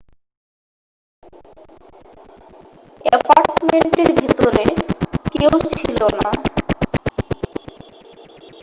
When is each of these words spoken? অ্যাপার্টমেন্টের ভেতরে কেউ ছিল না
অ্যাপার্টমেন্টের 3.05 4.09
ভেতরে 4.19 4.65
কেউ 5.33 5.53
ছিল 5.71 5.99
না 6.17 6.29